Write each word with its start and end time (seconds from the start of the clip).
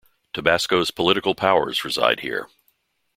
Tabasco's 0.33 0.89
political 0.89 1.35
powers 1.35 1.85
reside 1.85 2.21
here. 2.21 2.49